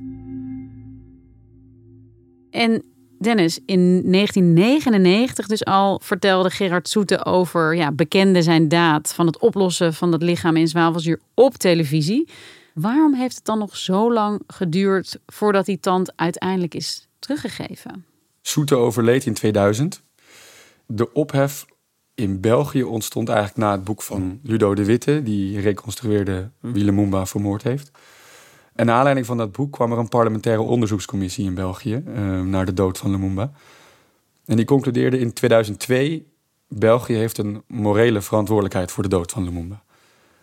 En 2.55 2.83
Dennis, 3.19 3.59
in 3.65 4.12
1999 4.12 5.47
dus 5.47 5.65
al 5.65 6.00
vertelde 6.03 6.50
Gerard 6.50 6.89
Soete 6.89 7.25
over, 7.25 7.75
ja, 7.75 7.91
bekende 7.91 8.41
zijn 8.41 8.67
daad 8.67 9.13
van 9.13 9.25
het 9.25 9.39
oplossen 9.39 9.93
van 9.93 10.12
het 10.12 10.21
lichaam 10.21 10.55
in 10.55 10.67
zwavelzuur 10.67 11.19
op 11.33 11.53
televisie. 11.53 12.29
Waarom 12.74 13.13
heeft 13.13 13.35
het 13.35 13.45
dan 13.45 13.57
nog 13.57 13.77
zo 13.77 14.13
lang 14.13 14.41
geduurd 14.47 15.19
voordat 15.25 15.65
die 15.65 15.79
tand 15.79 16.13
uiteindelijk 16.15 16.74
is 16.74 17.07
teruggegeven? 17.19 18.05
Soete 18.41 18.75
overleed 18.75 19.25
in 19.25 19.33
2000. 19.33 20.03
De 20.85 21.13
ophef 21.13 21.65
in 22.13 22.41
België 22.41 22.83
ontstond 22.83 23.29
eigenlijk 23.29 23.57
na 23.57 23.71
het 23.71 23.83
boek 23.83 24.01
van 24.01 24.39
Ludo 24.43 24.75
de 24.75 24.85
Witte, 24.85 25.24
die 25.24 25.59
reconstrueerde 25.59 26.50
wie 26.59 26.83
Lumumba 26.83 27.25
vermoord 27.25 27.63
heeft. 27.63 27.91
En 28.75 28.86
naar 28.86 28.96
aanleiding 28.96 29.25
van 29.25 29.38
dat 29.38 29.51
boek 29.51 29.72
kwam 29.72 29.91
er 29.91 29.98
een 29.98 30.10
parlementaire 30.10 30.62
onderzoekscommissie 30.62 31.46
in 31.46 31.53
België 31.53 32.03
uh, 32.08 32.41
naar 32.41 32.65
de 32.65 32.74
dood 32.74 32.98
van 32.98 33.12
Lumumba. 33.12 33.51
En 34.46 34.55
die 34.55 34.65
concludeerde 34.65 35.20
in 35.20 35.34
2002: 35.34 36.27
België 36.67 37.13
heeft 37.13 37.38
een 37.38 37.63
morele 37.67 38.22
verantwoordelijkheid 38.22 38.91
voor 38.91 39.03
de 39.03 39.10
dood 39.10 39.32
van 39.32 39.44
Lumumba. 39.44 39.84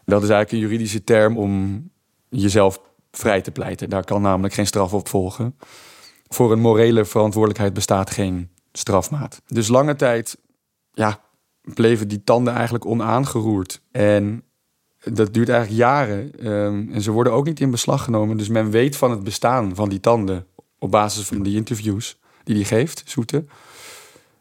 Dat 0.04 0.22
is 0.22 0.28
eigenlijk 0.28 0.52
een 0.52 0.70
juridische 0.70 1.04
term 1.04 1.38
om 1.38 1.82
jezelf 2.28 2.80
vrij 3.10 3.40
te 3.40 3.50
pleiten. 3.50 3.90
Daar 3.90 4.04
kan 4.04 4.22
namelijk 4.22 4.54
geen 4.54 4.66
straf 4.66 4.94
op 4.94 5.08
volgen. 5.08 5.56
Voor 6.28 6.52
een 6.52 6.60
morele 6.60 7.04
verantwoordelijkheid 7.04 7.74
bestaat 7.74 8.10
geen 8.10 8.50
strafmaat. 8.72 9.42
Dus 9.46 9.68
lange 9.68 9.96
tijd 9.96 10.38
ja, 10.92 11.20
bleven 11.74 12.08
die 12.08 12.24
tanden 12.24 12.54
eigenlijk 12.54 12.86
onaangeroerd. 12.86 13.82
En 13.90 14.44
dat 15.04 15.34
duurt 15.34 15.48
eigenlijk 15.48 15.80
jaren. 15.80 16.46
Um, 16.52 16.92
en 16.92 17.02
ze 17.02 17.10
worden 17.10 17.32
ook 17.32 17.44
niet 17.44 17.60
in 17.60 17.70
beslag 17.70 18.04
genomen. 18.04 18.36
Dus 18.36 18.48
men 18.48 18.70
weet 18.70 18.96
van 18.96 19.10
het 19.10 19.22
bestaan 19.22 19.74
van 19.74 19.88
die 19.88 20.00
tanden 20.00 20.46
op 20.78 20.90
basis 20.90 21.26
van 21.26 21.42
die 21.42 21.56
interviews 21.56 22.18
die 22.44 22.54
hij 22.54 22.64
geeft, 22.64 23.02
Soete. 23.04 23.44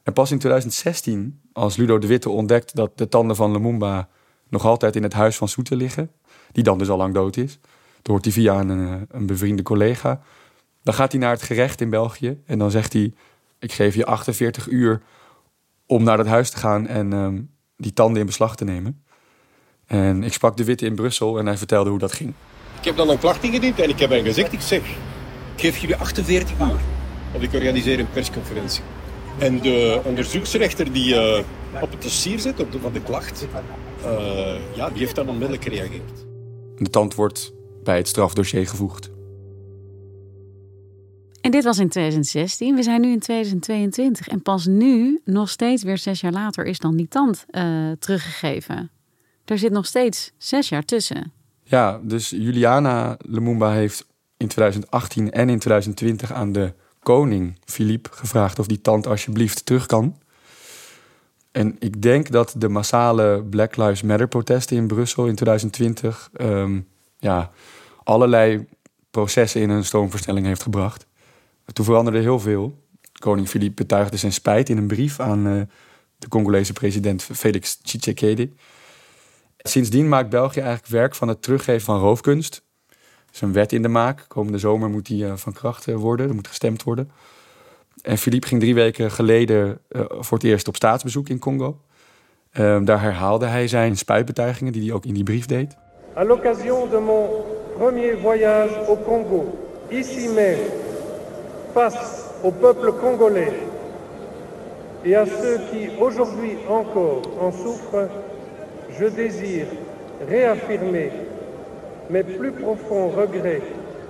En 0.03 0.13
pas 0.13 0.31
in 0.31 0.39
2016, 0.39 1.41
als 1.53 1.75
Ludo 1.75 1.97
de 1.97 2.07
Witte 2.07 2.29
ontdekt 2.29 2.75
dat 2.75 2.97
de 2.97 3.07
tanden 3.07 3.35
van 3.35 3.51
Lumumba 3.51 4.09
nog 4.49 4.65
altijd 4.65 4.95
in 4.95 5.03
het 5.03 5.13
huis 5.13 5.37
van 5.37 5.47
Soete 5.47 5.75
liggen, 5.75 6.11
die 6.51 6.63
dan 6.63 6.77
dus 6.77 6.89
al 6.89 6.97
lang 6.97 7.13
dood 7.13 7.37
is, 7.37 7.59
dan 8.01 8.13
hoort 8.13 8.23
hij 8.23 8.33
via 8.33 8.59
een, 8.59 8.87
eh, 8.87 9.01
een 9.07 9.25
bevriende 9.25 9.63
collega. 9.63 10.21
Dan 10.83 10.93
gaat 10.93 11.11
hij 11.11 11.21
naar 11.21 11.31
het 11.31 11.41
gerecht 11.41 11.81
in 11.81 11.89
België 11.89 12.41
en 12.45 12.59
dan 12.59 12.71
zegt 12.71 12.93
hij: 12.93 13.13
Ik 13.59 13.71
geef 13.71 13.95
je 13.95 14.05
48 14.05 14.67
uur 14.69 15.01
om 15.85 16.03
naar 16.03 16.17
dat 16.17 16.27
huis 16.27 16.49
te 16.49 16.57
gaan 16.57 16.87
en 16.87 17.13
um, 17.13 17.49
die 17.77 17.93
tanden 17.93 18.19
in 18.19 18.25
beslag 18.25 18.55
te 18.55 18.63
nemen. 18.63 19.00
En 19.91 20.23
ik 20.23 20.33
sprak 20.33 20.57
de 20.57 20.63
Witte 20.63 20.85
in 20.85 20.95
Brussel 20.95 21.39
en 21.39 21.45
hij 21.45 21.57
vertelde 21.57 21.89
hoe 21.89 21.99
dat 21.99 22.13
ging. 22.13 22.33
Ik 22.79 22.85
heb 22.85 22.95
dan 22.95 23.09
een 23.09 23.19
klacht 23.19 23.43
ingediend 23.43 23.79
en 23.79 23.89
ik 23.89 23.99
heb 23.99 24.09
hem 24.09 24.23
gezegd, 24.23 24.53
ik 24.53 24.61
zeg, 24.61 24.79
ik 25.55 25.61
geef 25.61 25.77
jullie 25.77 25.95
48 25.95 26.59
uur. 26.59 26.79
Want 27.31 27.43
ik 27.43 27.53
organiseer 27.53 27.99
een 27.99 28.09
persconferentie. 28.09 28.81
En 29.37 29.59
de 29.59 30.01
onderzoeksrechter 30.03 30.93
die 30.93 31.13
uh, 31.13 31.39
op 31.81 31.91
het 31.91 32.01
dossier 32.01 32.39
zit, 32.39 32.59
op 32.59 32.71
de, 32.71 32.79
van 32.79 32.93
de 32.93 33.01
klacht, 33.01 33.47
uh, 34.05 34.55
ja, 34.75 34.89
die 34.89 34.99
heeft 34.99 35.15
dan 35.15 35.27
onmiddellijk 35.27 35.63
gereageerd. 35.63 36.25
De 36.77 36.89
tand 36.89 37.15
wordt 37.15 37.53
bij 37.83 37.97
het 37.97 38.07
strafdossier 38.07 38.67
gevoegd. 38.67 39.09
En 41.41 41.51
dit 41.51 41.63
was 41.63 41.79
in 41.79 41.89
2016. 41.89 42.75
We 42.75 42.83
zijn 42.83 43.01
nu 43.01 43.11
in 43.11 43.19
2022. 43.19 44.27
En 44.27 44.41
pas 44.41 44.65
nu, 44.65 45.21
nog 45.25 45.49
steeds 45.49 45.83
weer 45.83 45.97
zes 45.97 46.21
jaar 46.21 46.31
later, 46.31 46.65
is 46.65 46.79
dan 46.79 46.95
die 46.95 47.07
tand 47.07 47.45
uh, 47.51 47.91
teruggegeven. 47.99 48.91
Er 49.45 49.57
zit 49.57 49.71
nog 49.71 49.85
steeds 49.85 50.31
zes 50.37 50.69
jaar 50.69 50.85
tussen. 50.85 51.31
Ja, 51.63 51.99
dus 52.03 52.29
Juliana 52.29 53.17
Lumumba 53.19 53.71
heeft 53.71 54.07
in 54.37 54.47
2018 54.47 55.31
en 55.31 55.49
in 55.49 55.59
2020 55.59 56.31
aan 56.31 56.51
de 56.51 56.73
koning 57.03 57.59
Philippe 57.65 58.09
gevraagd 58.11 58.59
of 58.59 58.67
die 58.67 58.81
tand 58.81 59.07
alsjeblieft 59.07 59.65
terug 59.65 59.85
kan. 59.85 60.17
En 61.51 61.75
ik 61.79 62.01
denk 62.01 62.31
dat 62.31 62.53
de 62.57 62.69
massale 62.69 63.43
Black 63.49 63.75
Lives 63.75 64.01
Matter 64.01 64.27
protesten 64.27 64.77
in 64.77 64.87
Brussel 64.87 65.27
in 65.27 65.35
2020 65.35 66.29
ehm, 66.33 66.79
ja, 67.17 67.51
allerlei 68.03 68.67
processen 69.11 69.61
in 69.61 69.69
een 69.69 69.85
stroomversnelling 69.85 70.45
heeft 70.45 70.63
gebracht. 70.63 71.05
Toen 71.73 71.85
veranderde 71.85 72.19
heel 72.19 72.39
veel. 72.39 72.79
Koning 73.19 73.49
Philippe 73.49 73.81
betuigde 73.81 74.17
zijn 74.17 74.33
spijt 74.33 74.69
in 74.69 74.77
een 74.77 74.87
brief 74.87 75.19
aan 75.19 75.47
uh, 75.47 75.61
de 76.17 76.27
Congolese 76.27 76.73
president 76.73 77.23
Felix 77.23 77.75
Tshisekedi. 77.75 78.53
Sindsdien 79.63 80.09
maakt 80.09 80.29
België 80.29 80.59
eigenlijk 80.59 80.91
werk 80.93 81.15
van 81.15 81.27
het 81.27 81.41
teruggeven 81.41 81.81
van 81.81 81.99
roofkunst. 81.99 82.63
Er 82.89 83.33
is 83.33 83.41
een 83.41 83.53
wet 83.53 83.71
in 83.71 83.81
de 83.81 83.87
maak. 83.87 84.25
Komende 84.27 84.57
zomer 84.57 84.89
moet 84.89 85.05
die 85.05 85.23
uh, 85.23 85.33
van 85.35 85.53
kracht 85.53 85.87
uh, 85.87 85.95
worden. 85.95 86.27
Er 86.27 86.35
moet 86.35 86.47
gestemd 86.47 86.83
worden. 86.83 87.11
En 88.01 88.17
Philippe 88.17 88.47
ging 88.47 88.61
drie 88.61 88.75
weken 88.75 89.11
geleden 89.11 89.79
uh, 89.89 90.01
voor 90.09 90.37
het 90.37 90.47
eerst 90.47 90.67
op 90.67 90.75
staatsbezoek 90.75 91.29
in 91.29 91.39
Congo. 91.39 91.79
Ehm, 92.51 92.83
daar 92.85 93.01
herhaalde 93.01 93.45
hij 93.45 93.67
zijn 93.67 93.97
spijtbetuigingen 93.97 94.73
die 94.73 94.83
hij 94.83 94.93
ook 94.93 95.05
in 95.05 95.13
die 95.13 95.23
brief 95.23 95.45
deed. 95.45 95.75
À 96.15 96.23
l'occasion 96.23 96.89
de 96.89 96.99
mon 96.99 97.29
premier 97.77 98.17
voyage 98.21 98.75
au 98.87 98.97
Congo, 99.03 99.69
ici 99.89 100.27
même, 100.27 100.59
face 101.73 102.23
au 102.43 102.51
peuple 102.51 102.93
congolais 102.99 103.53
et 105.03 105.15
à 105.15 105.25
ceux 105.25 105.59
qui 105.69 105.89
aujourd'hui 105.99 106.57
encore 106.67 107.21
en 107.39 107.51
souffrent, 107.51 108.09
je 108.99 109.09
désire 109.15 109.67
réaffirmer 110.27 111.11
mes 112.09 112.23
plus 112.23 112.51
profonds 112.51 113.09
regrets 113.15 113.63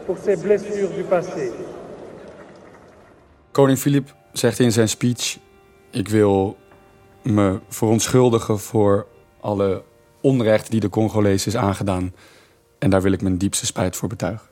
pour 0.05 0.17
ces 0.17 0.37
blessures 0.41 0.89
du 0.95 1.03
passé. 1.03 1.51
Koning 3.51 3.77
Filip 3.77 4.15
zegt 4.33 4.59
in 4.59 4.71
zijn 4.71 4.89
speech: 4.89 5.37
Ik 5.91 6.07
wil 6.07 6.57
me 7.23 7.59
verontschuldigen 7.69 8.59
voor 8.59 9.07
alle 9.39 9.83
onrecht 10.21 10.71
die 10.71 10.79
de 10.79 10.89
Congolees 10.89 11.47
is 11.47 11.55
aangedaan. 11.55 12.13
En 12.79 12.89
daar 12.89 13.01
wil 13.01 13.11
ik 13.11 13.21
mijn 13.21 13.37
diepste 13.37 13.65
spijt 13.65 13.95
voor 13.95 14.09
betuigen. 14.09 14.47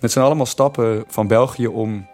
Het 0.00 0.12
zijn 0.12 0.24
allemaal 0.24 0.46
stappen 0.46 1.04
van 1.06 1.26
België 1.26 1.66
om 1.66 2.06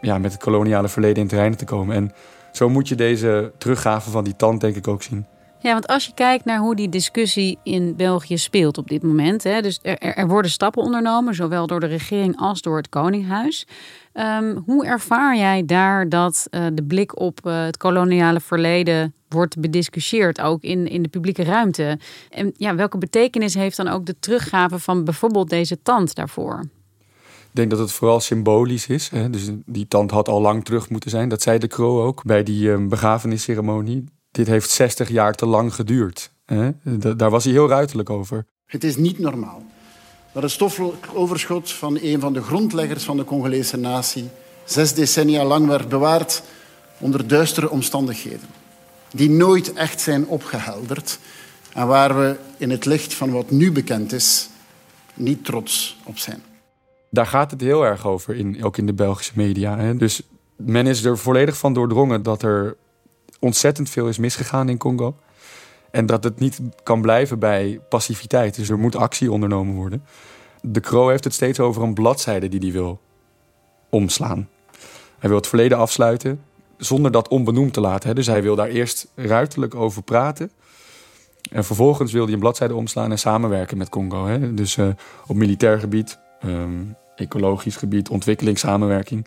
ja, 0.00 0.18
met 0.18 0.32
het 0.32 0.42
koloniale 0.42 0.88
verleden 0.88 1.22
in 1.22 1.28
terrein 1.28 1.56
te 1.56 1.64
komen. 1.64 1.96
En 1.96 2.12
zo 2.52 2.68
moet 2.68 2.88
je 2.88 2.94
deze 2.94 3.52
teruggave 3.58 4.10
van 4.10 4.24
die 4.24 4.36
tand 4.36 4.60
denk 4.60 4.76
ik 4.76 4.88
ook 4.88 5.02
zien. 5.02 5.26
Ja, 5.62 5.72
want 5.72 5.86
als 5.86 6.06
je 6.06 6.14
kijkt 6.14 6.44
naar 6.44 6.58
hoe 6.58 6.76
die 6.76 6.88
discussie 6.88 7.58
in 7.62 7.96
België 7.96 8.38
speelt 8.38 8.78
op 8.78 8.88
dit 8.88 9.02
moment. 9.02 9.42
Hè, 9.42 9.60
dus 9.60 9.78
er, 9.82 9.98
er 9.98 10.28
worden 10.28 10.50
stappen 10.50 10.82
ondernomen, 10.82 11.34
zowel 11.34 11.66
door 11.66 11.80
de 11.80 11.86
regering 11.86 12.36
als 12.36 12.62
door 12.62 12.76
het 12.76 12.88
Koninghuis. 12.88 13.66
Um, 14.14 14.62
hoe 14.66 14.86
ervaar 14.86 15.36
jij 15.36 15.66
daar 15.66 16.08
dat 16.08 16.46
uh, 16.50 16.66
de 16.72 16.82
blik 16.82 17.20
op 17.20 17.40
uh, 17.46 17.64
het 17.64 17.76
koloniale 17.76 18.40
verleden 18.40 19.14
wordt 19.28 19.60
bediscussieerd, 19.60 20.40
ook 20.40 20.62
in, 20.62 20.88
in 20.88 21.02
de 21.02 21.08
publieke 21.08 21.44
ruimte? 21.44 21.98
En 22.30 22.52
ja, 22.56 22.74
welke 22.74 22.98
betekenis 22.98 23.54
heeft 23.54 23.76
dan 23.76 23.88
ook 23.88 24.06
de 24.06 24.16
teruggave 24.20 24.78
van 24.78 25.04
bijvoorbeeld 25.04 25.50
deze 25.50 25.82
tand 25.82 26.14
daarvoor? 26.14 26.60
Ik 27.20 27.56
denk 27.56 27.70
dat 27.70 27.78
het 27.78 27.92
vooral 27.92 28.20
symbolisch 28.20 28.86
is. 28.86 29.08
Hè? 29.08 29.30
Dus 29.30 29.50
die 29.66 29.88
tand 29.88 30.10
had 30.10 30.28
al 30.28 30.40
lang 30.40 30.64
terug 30.64 30.90
moeten 30.90 31.10
zijn. 31.10 31.28
Dat 31.28 31.42
zei 31.42 31.58
de 31.58 31.68
Kroo 31.68 32.04
ook 32.04 32.24
bij 32.24 32.42
die 32.42 32.68
uh, 32.68 32.86
begrafenisceremonie 32.86 34.04
dit 34.30 34.46
heeft 34.46 34.70
60 34.70 35.08
jaar 35.08 35.34
te 35.34 35.46
lang 35.46 35.74
geduurd. 35.74 36.32
Hè? 36.44 36.70
Daar 37.16 37.30
was 37.30 37.44
hij 37.44 37.52
heel 37.52 37.68
ruiterlijk 37.68 38.10
over. 38.10 38.46
Het 38.66 38.84
is 38.84 38.96
niet 38.96 39.18
normaal 39.18 39.62
dat 40.32 40.42
het 40.42 40.52
stoffelijk 40.52 41.06
overschot 41.14 41.72
van 41.72 41.98
een 42.02 42.20
van 42.20 42.32
de 42.32 42.42
grondleggers 42.42 43.04
van 43.04 43.16
de 43.16 43.24
Congolese 43.24 43.76
natie 43.76 44.28
zes 44.64 44.94
decennia 44.94 45.44
lang 45.44 45.66
werd 45.66 45.88
bewaard 45.88 46.42
onder 46.98 47.26
duistere 47.26 47.70
omstandigheden, 47.70 48.48
die 49.10 49.30
nooit 49.30 49.72
echt 49.72 50.00
zijn 50.00 50.26
opgehelderd 50.26 51.18
en 51.72 51.86
waar 51.86 52.18
we 52.18 52.36
in 52.56 52.70
het 52.70 52.84
licht 52.84 53.14
van 53.14 53.30
wat 53.30 53.50
nu 53.50 53.72
bekend 53.72 54.12
is 54.12 54.48
niet 55.14 55.44
trots 55.44 55.98
op 56.04 56.18
zijn. 56.18 56.42
Daar 57.10 57.26
gaat 57.26 57.50
het 57.50 57.60
heel 57.60 57.84
erg 57.84 58.06
over, 58.06 58.36
in, 58.36 58.64
ook 58.64 58.76
in 58.76 58.86
de 58.86 58.92
Belgische 58.92 59.32
media. 59.34 59.78
Hè? 59.78 59.96
Dus 59.96 60.22
men 60.56 60.86
is 60.86 61.04
er 61.04 61.18
volledig 61.18 61.56
van 61.56 61.74
doordrongen 61.74 62.22
dat 62.22 62.42
er 62.42 62.76
ontzettend 63.40 63.90
veel 63.90 64.08
is 64.08 64.18
misgegaan 64.18 64.68
in 64.68 64.78
Congo. 64.78 65.16
En 65.90 66.06
dat 66.06 66.24
het 66.24 66.38
niet 66.38 66.60
kan 66.82 67.00
blijven 67.00 67.38
bij 67.38 67.80
passiviteit. 67.88 68.54
Dus 68.54 68.68
er 68.68 68.78
moet 68.78 68.96
actie 68.96 69.32
ondernomen 69.32 69.74
worden. 69.74 70.04
De 70.62 70.80
Croo 70.80 71.08
heeft 71.08 71.24
het 71.24 71.34
steeds 71.34 71.60
over 71.60 71.82
een 71.82 71.94
bladzijde 71.94 72.48
die 72.48 72.60
hij 72.60 72.72
wil 72.72 73.00
omslaan. 73.88 74.48
Hij 75.18 75.28
wil 75.28 75.38
het 75.38 75.46
verleden 75.46 75.78
afsluiten 75.78 76.40
zonder 76.76 77.10
dat 77.10 77.28
onbenoemd 77.28 77.72
te 77.72 77.80
laten. 77.80 78.14
Dus 78.14 78.26
hij 78.26 78.42
wil 78.42 78.56
daar 78.56 78.68
eerst 78.68 79.06
ruiterlijk 79.14 79.74
over 79.74 80.02
praten. 80.02 80.50
En 81.50 81.64
vervolgens 81.64 82.12
wil 82.12 82.24
hij 82.24 82.32
een 82.32 82.40
bladzijde 82.40 82.74
omslaan 82.74 83.10
en 83.10 83.18
samenwerken 83.18 83.78
met 83.78 83.88
Congo. 83.88 84.38
Dus 84.54 84.76
uh, 84.76 84.88
op 85.26 85.36
militair 85.36 85.78
gebied, 85.78 86.18
um, 86.44 86.96
ecologisch 87.16 87.76
gebied, 87.76 88.08
ontwikkelingssamenwerking. 88.08 89.26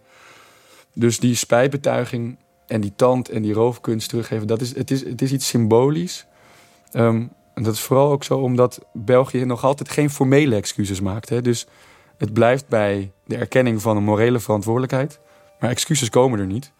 Dus 0.93 1.19
die 1.19 1.35
spijtbetuiging 1.35 2.37
en 2.73 2.81
die 2.81 2.93
tand 2.95 3.29
en 3.29 3.41
die 3.41 3.53
roofkunst 3.53 4.09
teruggeven, 4.09 4.47
dat 4.47 4.61
is, 4.61 4.75
het, 4.75 4.91
is, 4.91 5.05
het 5.05 5.21
is 5.21 5.31
iets 5.31 5.47
symbolisch. 5.47 6.25
Um, 6.93 7.31
en 7.53 7.63
dat 7.63 7.73
is 7.73 7.79
vooral 7.79 8.11
ook 8.11 8.23
zo 8.23 8.39
omdat 8.39 8.79
België 8.93 9.45
nog 9.45 9.63
altijd 9.63 9.89
geen 9.89 10.09
formele 10.09 10.55
excuses 10.55 11.01
maakt. 11.01 11.29
Hè? 11.29 11.41
Dus 11.41 11.67
het 12.17 12.33
blijft 12.33 12.67
bij 12.67 13.11
de 13.25 13.37
erkenning 13.37 13.81
van 13.81 13.97
een 13.97 14.03
morele 14.03 14.39
verantwoordelijkheid. 14.39 15.19
Maar 15.59 15.69
excuses 15.69 16.09
komen 16.09 16.39
er 16.39 16.45
niet. 16.45 16.71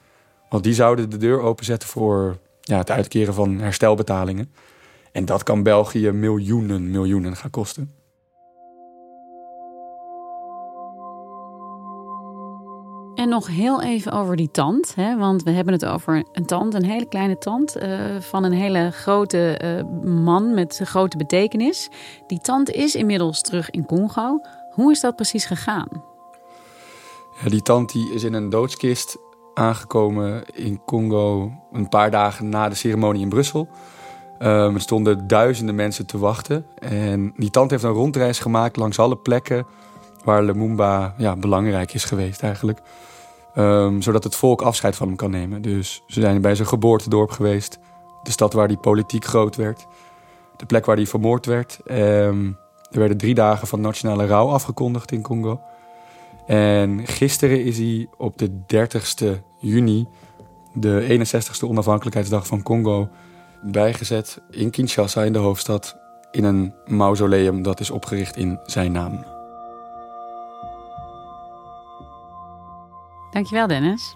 Want 0.49 0.63
die 0.63 0.73
zouden 0.73 1.09
de 1.09 1.17
deur 1.17 1.39
openzetten 1.39 1.89
voor 1.89 2.37
ja, 2.61 2.77
het 2.77 2.91
uitkeren 2.91 3.33
van 3.33 3.59
herstelbetalingen. 3.59 4.53
En 5.11 5.25
dat 5.25 5.43
kan 5.43 5.63
België 5.63 6.11
miljoenen, 6.11 6.91
miljoenen 6.91 7.35
gaan 7.35 7.49
kosten. 7.49 7.93
En 13.23 13.29
nog 13.29 13.47
heel 13.47 13.81
even 13.81 14.11
over 14.11 14.35
die 14.35 14.51
tand. 14.51 14.95
Hè? 14.95 15.17
Want 15.17 15.43
we 15.43 15.51
hebben 15.51 15.73
het 15.73 15.85
over 15.85 16.23
een 16.31 16.45
tand, 16.45 16.73
een 16.73 16.85
hele 16.85 17.05
kleine 17.05 17.37
tand. 17.37 17.77
Uh, 17.77 17.99
van 18.19 18.43
een 18.43 18.51
hele 18.51 18.91
grote 18.91 19.59
uh, 19.63 20.11
man 20.23 20.53
met 20.53 20.81
grote 20.83 21.17
betekenis. 21.17 21.89
Die 22.27 22.39
tand 22.39 22.71
is 22.71 22.95
inmiddels 22.95 23.41
terug 23.41 23.69
in 23.69 23.85
Congo. 23.85 24.39
Hoe 24.71 24.91
is 24.91 24.99
dat 24.99 25.15
precies 25.15 25.45
gegaan? 25.45 25.87
Ja, 27.43 27.49
die 27.49 27.61
tand 27.61 27.91
die 27.91 28.13
is 28.13 28.23
in 28.23 28.33
een 28.33 28.49
doodskist 28.49 29.17
aangekomen 29.53 30.43
in 30.53 30.81
Congo 30.85 31.51
een 31.71 31.89
paar 31.89 32.11
dagen 32.11 32.49
na 32.49 32.69
de 32.69 32.75
ceremonie 32.75 33.21
in 33.21 33.29
Brussel. 33.29 33.67
Um, 34.39 34.75
er 34.75 34.81
stonden 34.81 35.27
duizenden 35.27 35.75
mensen 35.75 36.05
te 36.05 36.17
wachten. 36.17 36.65
En 36.79 37.33
die 37.35 37.49
tand 37.49 37.71
heeft 37.71 37.83
een 37.83 37.91
rondreis 37.91 38.39
gemaakt 38.39 38.77
langs 38.77 38.99
alle 38.99 39.17
plekken 39.17 39.65
waar 40.23 40.43
Lumumba 40.43 41.13
ja, 41.17 41.35
belangrijk 41.35 41.93
is 41.93 42.03
geweest 42.03 42.41
eigenlijk. 42.41 42.79
Um, 43.57 44.01
zodat 44.01 44.23
het 44.23 44.35
volk 44.35 44.61
afscheid 44.61 44.95
van 44.95 45.07
hem 45.07 45.15
kan 45.15 45.31
nemen. 45.31 45.61
Dus 45.61 46.03
ze 46.07 46.21
zijn 46.21 46.41
bij 46.41 46.55
zijn 46.55 46.67
geboortedorp 46.67 47.31
geweest. 47.31 47.79
De 48.23 48.31
stad 48.31 48.53
waar 48.53 48.67
hij 48.67 48.77
politiek 48.77 49.25
groot 49.25 49.55
werd. 49.55 49.87
De 50.57 50.65
plek 50.65 50.85
waar 50.85 50.95
hij 50.95 51.07
vermoord 51.07 51.45
werd. 51.45 51.79
Um, 51.85 52.57
er 52.91 52.99
werden 52.99 53.17
drie 53.17 53.33
dagen 53.33 53.67
van 53.67 53.81
nationale 53.81 54.25
rouw 54.25 54.47
afgekondigd 54.47 55.11
in 55.11 55.21
Congo. 55.21 55.61
En 56.47 57.07
gisteren 57.07 57.63
is 57.63 57.77
hij 57.77 58.07
op 58.17 58.37
de 58.37 58.49
30ste 58.75 59.41
juni, 59.59 60.07
de 60.73 61.19
61ste 61.19 61.67
onafhankelijkheidsdag 61.67 62.47
van 62.47 62.63
Congo, 62.63 63.09
bijgezet 63.61 64.41
in 64.49 64.69
Kinshasa, 64.69 65.23
in 65.23 65.33
de 65.33 65.39
hoofdstad, 65.39 65.97
in 66.31 66.43
een 66.43 66.73
mausoleum 66.85 67.61
dat 67.61 67.79
is 67.79 67.89
opgericht 67.89 68.37
in 68.37 68.59
zijn 68.65 68.91
naam. 68.91 69.32
Dankjewel, 73.33 73.67
Dennis. 73.67 74.13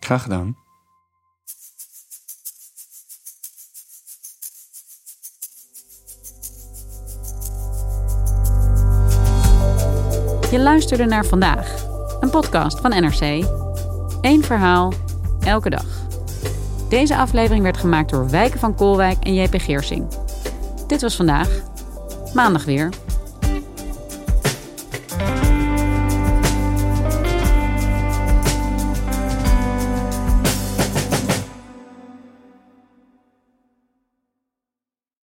Graag 0.00 0.22
gedaan. 0.22 0.56
Je 10.50 10.58
luisterde 10.58 11.04
naar 11.04 11.24
vandaag, 11.24 11.86
een 12.20 12.30
podcast 12.30 12.80
van 12.80 12.90
NRC. 12.90 13.46
Eén 14.20 14.42
verhaal, 14.44 14.92
elke 15.40 15.70
dag. 15.70 15.86
Deze 16.88 17.16
aflevering 17.16 17.62
werd 17.62 17.76
gemaakt 17.76 18.10
door 18.10 18.30
Wijken 18.30 18.60
van 18.60 18.74
Koolwijk 18.74 19.24
en 19.24 19.34
JP 19.34 19.60
Geersing. 19.60 20.06
Dit 20.86 21.00
was 21.00 21.16
vandaag. 21.16 21.48
Maandag 22.34 22.64
weer. 22.64 22.90